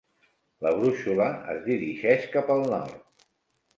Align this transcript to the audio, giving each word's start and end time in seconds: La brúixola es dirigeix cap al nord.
La 0.67 0.71
brúixola 0.77 1.27
es 1.55 1.61
dirigeix 1.67 2.25
cap 2.37 2.51
al 2.57 2.67
nord. 2.73 2.99